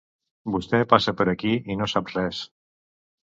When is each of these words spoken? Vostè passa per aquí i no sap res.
Vostè 0.53 0.77
passa 0.93 1.13
per 1.19 1.27
aquí 1.33 1.53
i 1.73 1.77
no 1.83 1.91
sap 1.93 2.09
res. 2.15 2.43